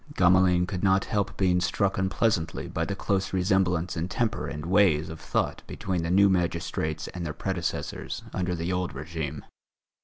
Gamelin 0.15 0.65
could 0.65 0.81
not 0.83 1.05
help 1.05 1.37
being 1.37 1.61
struck 1.61 1.99
unpleasantly 1.99 2.67
by 2.67 2.85
the 2.85 2.95
close 2.95 3.33
resemblance 3.33 3.95
in 3.95 4.09
temper 4.09 4.47
and 4.47 4.65
ways 4.65 5.09
of 5.09 5.19
thought 5.19 5.61
between 5.67 6.01
the 6.01 6.09
new 6.09 6.27
magistrates 6.27 7.07
and 7.09 7.23
their 7.23 7.33
predecessors 7.33 8.23
under 8.33 8.55
the 8.55 8.73
old 8.73 8.95
régime. 8.95 9.43